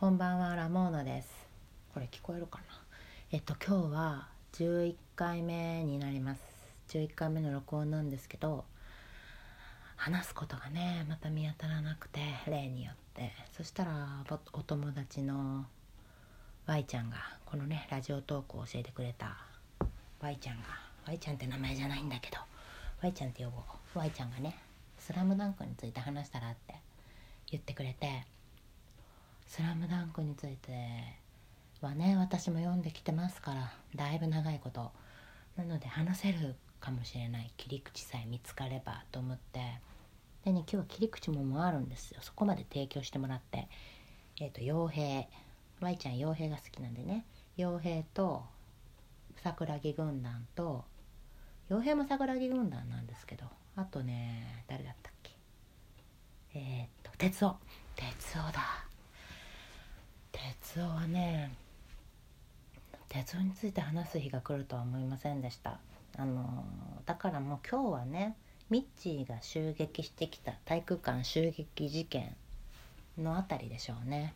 [0.00, 1.28] こんばんはラモーナです。
[1.92, 2.64] これ聞こえるかな？
[3.32, 6.40] えっと今日は11回目になります。
[6.90, 8.64] 11回目の録音なんですけど
[9.96, 13.32] 話すことがねまた見当たらなくて例によって。
[13.56, 15.66] そしたらお友達の
[16.68, 19.36] Y ちゃんがこのねラジオトークを教えてくれた
[20.20, 20.68] Y ちゃんが
[21.08, 22.36] Y ちゃんって名前じゃないんだけど
[23.02, 23.98] Y ちゃんって呼ぼう。
[23.98, 24.56] Y ちゃんがね
[24.96, 26.76] 「スラムダンクについて話したらって
[27.50, 28.24] 言ってくれて
[29.48, 30.72] スラムダンクについて
[31.80, 34.92] はね私も読んできてますからだいぶ長いこと。
[35.56, 37.50] なので話せるかもしれない。
[37.56, 39.60] 切り口さえ見つかればと思って。
[40.44, 42.20] でね今日は切り口ももあるんですよ。
[42.20, 43.68] そこまで提供してもらって。
[44.38, 45.26] えっ、ー、と傭兵。
[45.80, 47.24] 舞ちゃん傭兵が好きなんでね。
[47.56, 48.44] 傭兵と
[49.42, 50.84] 桜木軍団と
[51.70, 53.46] 傭兵も桜木軍団なんですけど。
[53.76, 55.32] あとね誰だったっけ。
[56.54, 57.56] えっ、ー、と鉄夫。
[57.96, 58.87] 鉄夫だ。
[60.62, 61.52] 鉄夫はね
[63.08, 65.78] 鉄夫について話す日が来るとは思いませんでした。
[66.16, 66.64] あの
[67.06, 68.36] だからもう今日はね
[68.70, 72.36] ミッチーが襲撃してきた体育館襲撃事件
[73.16, 74.34] のあたりでしょうね。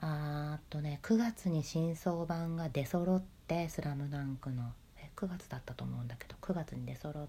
[0.00, 7.26] あっとね9月に新装版が出揃って「スラムダンクのえ9月だったと思うんだけど9月に出揃っ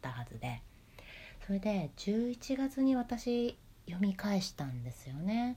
[0.00, 0.60] たはずで。
[1.46, 5.56] それで11月に私読み返したんですよね。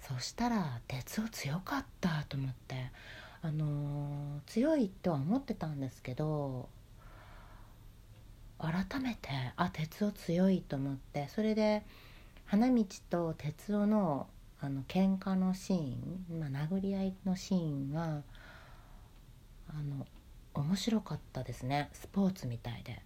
[0.00, 2.90] そしたら鉄夫強かったと思って。
[3.42, 6.68] あの、強いとは思ってたんですけど
[8.58, 11.28] 改めてあ鉄夫強いと思って。
[11.28, 11.84] それで
[12.46, 14.28] 花道と鉄夫の
[14.58, 18.22] あの喧嘩のシーン、まあ、殴り合いのシーンは
[19.68, 20.06] あの
[20.54, 21.90] 面白かったですね。
[21.92, 23.02] スポーツみたいで。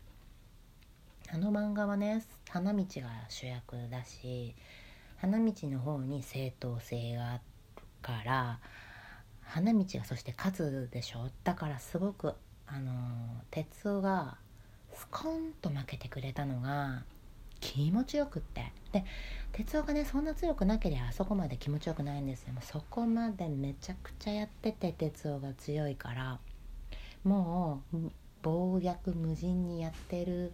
[1.33, 4.55] あの漫画はね花道が主役だし
[5.19, 7.41] 花道の方に正当性がある
[8.03, 8.59] から
[9.43, 11.29] 花道がそして勝つでしょ。
[11.45, 12.35] だからすごく
[12.67, 12.93] あの
[13.51, 14.39] 鉄夫が
[14.93, 17.03] スコンと負けてくれたのが
[17.61, 18.73] 気持ちよくって。
[18.93, 19.05] で
[19.53, 22.53] 鉄夫がねそんな強くなければあそこまで気持ちよくないんですよ。
[22.53, 26.39] もうそこまでめちゃくちゃやってて鉄夫が強いから
[27.25, 28.11] もう
[28.43, 30.53] 暴虐無尽にやってる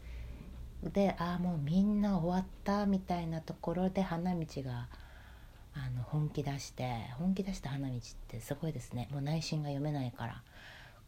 [0.83, 4.89] でああもうみんな終わったみたいなところで花道が
[5.75, 7.99] あの本気出して本気出した花道っ
[8.29, 9.09] てすごいですね。
[9.11, 10.43] もう内心が読めないから。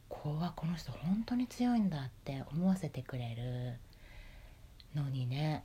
[0.09, 3.79] こうはこの人本当に強いんだって思わせてくれる
[4.95, 5.65] のにね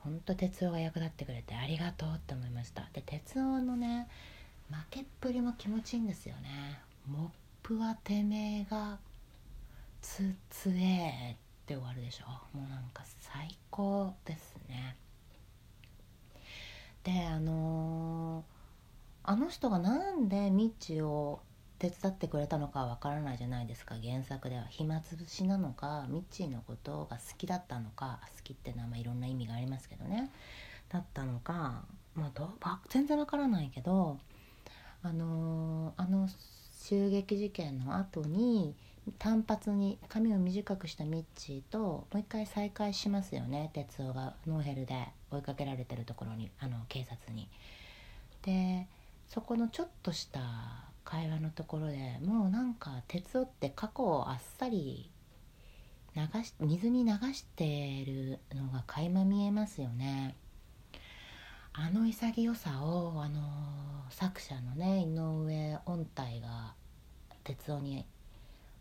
[0.00, 2.88] ほんと哲夫が役立ってくれてありがとうって思いました。
[2.92, 4.08] で哲夫のね
[4.68, 6.80] 負けっぷりも気持ちいいんですよね。
[7.06, 7.30] モッ
[7.62, 8.98] プはてめえが
[10.02, 12.26] つつえって終わるでしょ？
[12.56, 14.96] もうなんか最高ですね。
[17.04, 21.40] であのー、あの人がなんでミッチを
[21.78, 23.94] 手伝ってくれたのかわからないじゃないですか。
[24.02, 24.64] 原作では。
[24.68, 28.20] 暇つぶしなのかミッチーのことが好きだったのか。
[28.36, 30.30] 好きってのはいろんな意味がありますけどね。
[30.90, 32.50] だったのか、まあ、ど
[32.90, 34.18] 全然わからないけど
[35.02, 36.28] あのー、あの
[36.78, 38.74] 襲撃事件の後に
[39.18, 47.48] 単発に髪を短くしたミッチーともう一回再会しますよね哲夫がノーヘルで追いかけられてるところにあの警察に。
[48.42, 48.86] で
[49.28, 50.40] そこのちょっとした
[51.04, 55.10] 会話のところでもうなんか哲夫って過去をあっさり
[56.14, 60.36] 流し水に流してるのが垣間見えますよね。
[61.72, 63.40] あの潔さをあの
[64.08, 66.74] 作者のね井上御体が
[67.42, 68.06] 哲夫に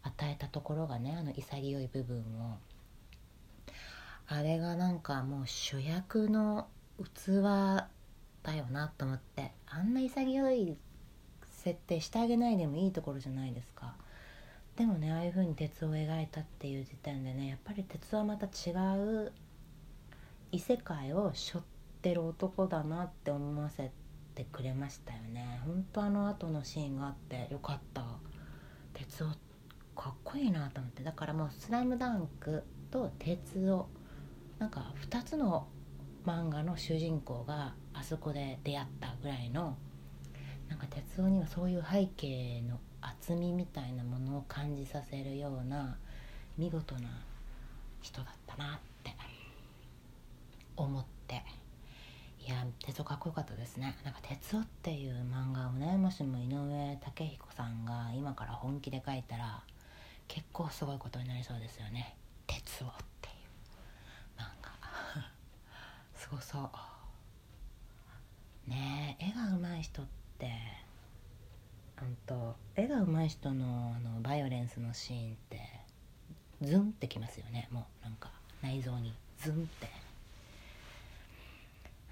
[0.04, 2.58] 与えたところがねあの潔い部分を。
[4.28, 7.44] あれがなんかもう主役の器
[8.44, 9.52] だよなと思って。
[9.68, 10.78] あんな潔い
[11.64, 13.96] 設定してあげないでもいいところじゃないですか。
[14.76, 19.32] でもねああいう風に鉄を描いたっていう時点でねやっぱり鉄はまた違う
[20.52, 21.62] 異世界を背負っ
[22.02, 23.92] てる男だなって思わせ
[24.36, 25.62] てくれましたよね。
[25.66, 28.04] 本当あの後のシーンがあってよかった。
[28.94, 29.36] 鉄夫
[29.96, 31.04] かっこいいなと思って。
[31.04, 33.88] だからもう「スラムダンクと「鉄夫」
[34.60, 35.68] なんか2つの
[36.26, 39.78] 漫画の主人公があそこで出会ったぐらいの
[40.70, 45.98] なんか鉄夫にはそういう背景の厚みみたいなものを感じさせるような
[46.58, 47.10] 見事な
[48.02, 49.16] 人だったなって
[50.76, 51.44] 思って。
[52.46, 53.96] いや鉄夫かっこよかったですね。
[54.04, 59.64] なんか鉄夫っていう漫画をねもしも井上武彦さんが今から本気で書いたら
[60.28, 62.16] 結構すごいことになりそうですよね
[62.48, 62.92] 「鉄を」っ
[63.22, 64.72] ていう漫画。
[66.16, 66.70] すごそう。
[68.70, 70.06] ねえ絵が上手い人っ
[70.40, 70.52] て
[72.02, 75.70] うんと絵が上手い人のあのバイオレンスのシーンって
[76.62, 77.68] ズンってきますよね。
[77.72, 78.32] もうなんか
[78.62, 79.14] 内臓に。
[79.40, 79.90] ズンって。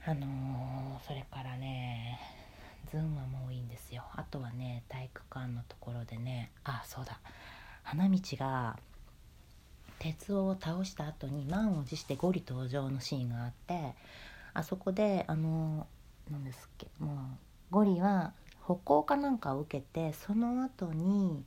[0.04, 2.20] あのー、それからね
[2.92, 4.04] ズンはもういいんですよ。
[4.16, 7.20] あとはね体育館のところでねあそうだ。
[7.84, 8.78] 花道が
[10.00, 13.94] 鉄を倒した後に満を持してゴリ登場のシーンがあって
[14.54, 15.88] あそこであの
[16.32, 17.18] 何ですっけもう
[17.70, 21.44] ゴリは歩行かなんかを受けてその後に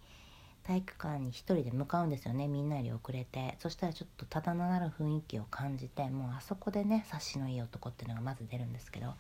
[0.64, 3.56] 体育館に一人で向かうんですよねみんなより遅れて。
[3.58, 9.14] そしたらちょっとただなる雰囲気を感じてもうあそこでね察しのいい男っていうのがまず出るんですけど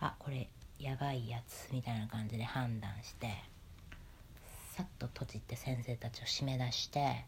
[0.00, 0.48] あこれ
[0.78, 3.28] やばいやつみたいな感じで判断して
[4.74, 7.24] さっと閉じて先生たちを締め出して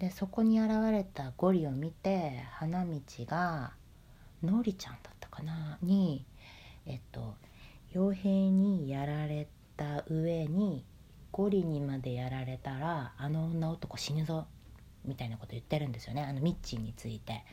[0.00, 3.72] でそこに現れたゴリを見て花道が
[4.42, 5.78] のりちゃんだったかな？
[5.82, 6.24] に
[6.84, 7.36] えっと
[7.94, 9.46] 傭兵にやられ
[9.76, 10.84] た上に
[11.30, 14.46] ゴリにまでやられたらあの女男死ぬぞ
[15.04, 17.44] みたいなこと言ってるんですよねあのミッチーについて。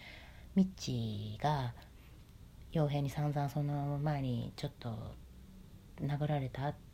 [0.56, 1.74] ミッチーが
[2.74, 4.96] 傭兵に散々その前にちょっと
[6.00, 6.93] 殴られたって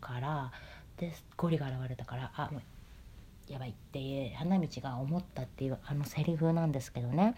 [0.00, 0.52] から
[0.96, 2.62] でゴリが現れたからあもう
[3.52, 7.34] やばいって花道が思ったっていうあのセリフなんですけどね。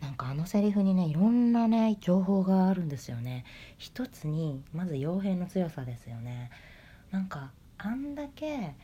[0.00, 3.44] なんかあのセリフにねいろんなね情報があるんですよね。
[3.78, 6.50] 一つにまず傭兵の強さですよね。
[7.10, 8.74] なんかあんだけ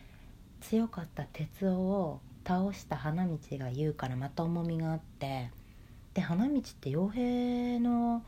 [0.60, 5.50] 強かった鉄夫を倒した花道が言うからまた重みがあって。
[6.14, 8.24] で花道って傭兵の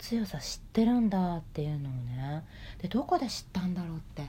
[0.00, 2.44] 強さ知ってるんだっていうのをね
[2.80, 4.22] でどこで知ったんだろうって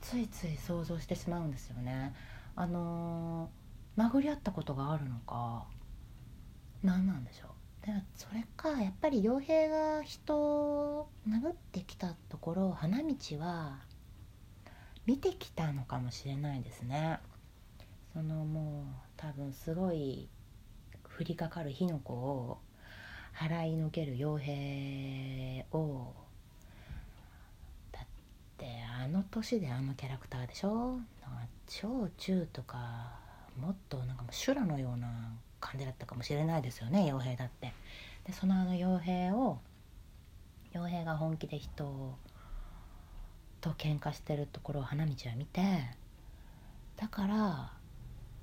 [0.00, 2.14] ついつい想像してしまうんですよね。
[2.54, 5.64] あのー、殴り合ったことがあるのか
[6.82, 7.46] 何なんでしょ
[7.82, 7.86] う。
[7.86, 13.78] でそれかやっぱり傭兵が人を殴ってきたところ花道は
[15.06, 17.18] 見てきたのかもしれないですね。
[18.12, 18.84] そのもう
[19.16, 20.28] 多分すごい
[21.18, 22.58] 降りかかる火の粉を
[23.38, 26.12] 払いのける傭兵を。
[27.92, 28.06] だっ
[28.56, 28.66] て
[29.00, 30.98] あの年であのキャラクターでしょ？
[31.68, 33.20] 小中とか
[33.60, 35.08] もっとなんかもう修羅のような
[35.60, 37.72] 感じだったかもしれないですよね傭兵だって。
[38.26, 39.58] でそのあの傭兵を
[40.72, 42.16] 傭兵が本気で人
[43.60, 45.62] と喧嘩してるところを花道は見て
[46.96, 47.72] だから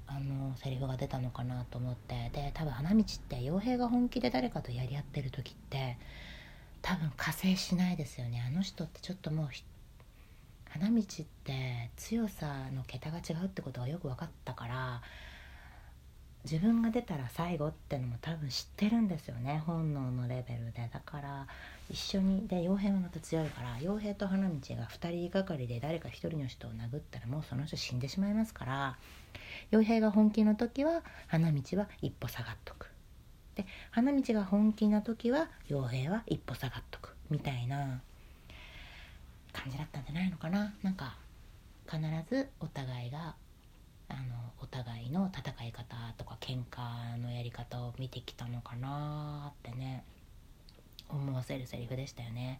[0.07, 5.97] あのセリフが出たのかなと思ってで多分花道って傭兵が本気で誰かとやり合ってる時って
[6.81, 8.43] 多分加勢しないですよね。
[8.45, 9.47] あの人ってちょっともう
[10.69, 15.01] 花道って強さの桁が違うってことがよく分かったから
[16.45, 19.63] 自分が出たら最後ってのも多分知ってるんですよね。
[19.65, 20.87] 本能のレベルで。
[20.93, 21.47] だから
[21.89, 28.97] 一緒にで傭兵もまた強いから傭兵と花道が2人がかりで誰か1人の人を殴ったらもうその人死んでしまいますから
[29.71, 32.89] 傭兵が本気の時は花道は一歩下がっとく。
[33.55, 37.15] で花道が本気な時は傭兵は一歩下がっとく。
[37.31, 38.01] みたいな
[39.51, 40.73] 感じだったんじゃないのかな。
[40.83, 41.17] なんか
[41.89, 41.99] 必
[42.29, 43.35] ずお互いが
[44.09, 44.21] あの
[44.61, 50.03] お互いの戦い方とか喧嘩のやり方を見てきたのかなってね
[51.09, 52.59] 思わせるセリフでしたよね。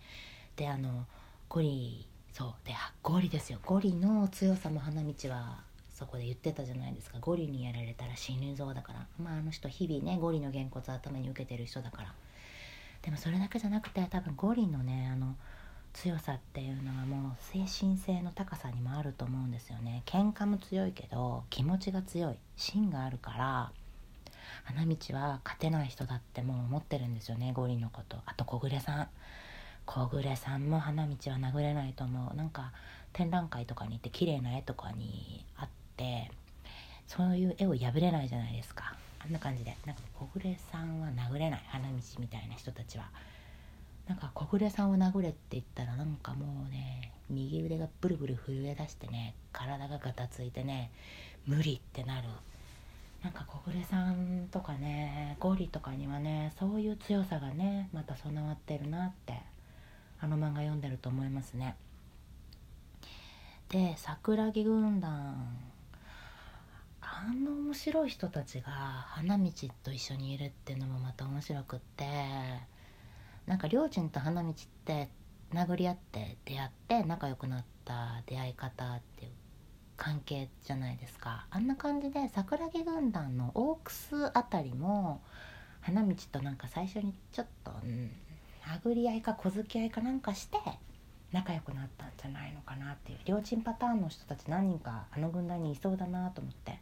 [0.55, 1.05] であの
[1.49, 3.59] ゴリそうでゴリですよ。
[3.65, 7.19] ゴリの強さも花道はそこで言ってたじゃないですか。
[7.19, 9.07] ゴリにやられたら死ぬぞだから。
[9.17, 12.13] まああの人日々ねゴリのげんこつ頭に受けてる人だから。
[13.01, 15.35] でもそれだけじゃなくて多分ゴリのねあの
[15.95, 20.03] 強さっていうのはもう精神性の高さにもあると思うんですよね。
[20.05, 22.35] 喧嘩も強いけど気持ちが強い。
[22.57, 23.71] 芯があるから
[24.65, 27.53] 花道は勝てない人だってもう思ってるんですよね。
[27.53, 28.17] ゴリのこと。
[28.25, 29.07] あと小暮さん。
[29.85, 32.35] 小暮さんも花道は殴れないと思う。
[32.35, 32.73] なんか
[33.13, 36.29] 展覧会とかに行って綺麗な絵とかにあって
[37.07, 38.95] そういう絵を破れないじゃないですか。
[39.23, 39.77] あんな感じで。
[39.85, 41.63] なんか小暮さんは殴れない。
[41.69, 43.09] 花道みたいな人たちは。
[44.07, 50.91] なんか小暮さんを殴れって言ったらなんかもうね右腕がブルブル震え出してね体がガタついてね
[51.47, 52.27] 無理ってなる。
[53.23, 59.41] なんか小暮さんとかねゴリとかにはねそういう強さがねまた備わってるなって
[60.19, 61.75] あの漫画読んでると思いますね。
[63.69, 65.57] で桜木軍団。
[67.01, 69.49] あんな面白い人たちが花道
[69.83, 72.74] と一緒にいるっていうのもまた面白くって。
[73.45, 74.53] なんか両親と花道っ
[74.85, 75.09] て
[75.53, 79.31] 殴り合って出会って仲良くなった出会い方っていう
[79.97, 81.47] 関係じゃないですか。
[81.49, 85.21] あんな感じで桜木軍団のオークスあたりも
[85.81, 88.11] 花道となんか最初にちょっと、うん、
[88.83, 90.57] 殴り合いか小突き合いかなんかして
[91.31, 93.19] 仲良くなったんじゃないのかなっていう。
[93.25, 96.79] 両親パターンの人たち何人かあの軍団にいそうだなと思って。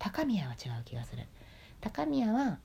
[0.00, 1.26] 高宮は違う気がする。
[1.80, 2.58] 高宮は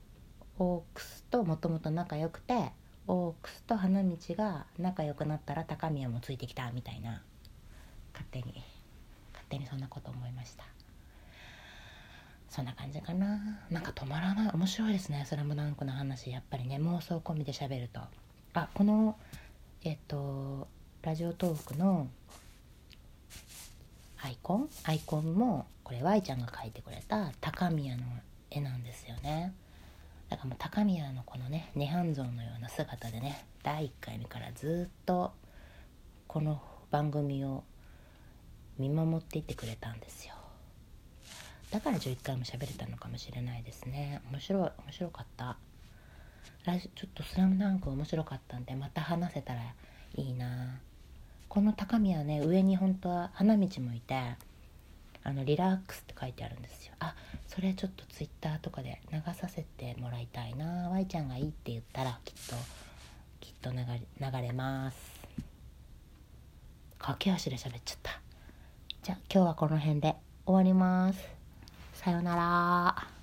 [0.58, 2.72] オークスともともと仲良くて
[3.08, 7.22] オークスと花道が仲良くなったら高宮もついてきたみたいな
[8.12, 8.62] 勝手に
[9.32, 10.64] 勝手にそんなこと思いました。
[12.48, 13.60] そんな感じかな。
[13.70, 14.50] なんか止まらない。
[14.52, 16.30] 面白いですね「スラムダンクの話。
[16.30, 18.00] やっぱりね妄想込みで喋ると。
[18.54, 19.18] あこの
[19.82, 20.66] えっと
[21.02, 22.08] ラジオトークの
[24.22, 24.68] アイコン？
[24.84, 28.02] アイコンもこれ Y ちゃんが描いてくれた高宮の
[28.50, 29.54] 絵なんですよね。
[30.28, 35.32] だからもう高宮のこのね涅槃像のような姿でね第1回目からずっと
[36.26, 37.64] この番組を
[38.78, 40.34] 見守っていってくれたんですよ。
[41.70, 44.20] だから11回も喋れたのかもしれないですね。
[44.30, 45.56] 面白い面白かった。
[46.64, 49.74] ラジちょっと「スラムダンク面白かったんでまた話せたら
[50.16, 50.80] いいな。
[51.48, 54.36] この高宮ね上に本当は花道もいて
[55.26, 56.92] あのリラックスって書いてあるんですよ。
[57.00, 57.16] あ
[57.48, 60.88] それちょっとツイッターとかで流させてもらいたいな。
[60.90, 62.54] Y ちゃんがいいって言ったらきっと
[63.40, 64.96] きっと流れ流れます。
[66.98, 68.20] 駆け足で喋っちゃった。
[69.02, 70.14] じゃあ今日はこの辺で
[70.46, 71.18] 終わります。
[71.94, 73.15] さようなら。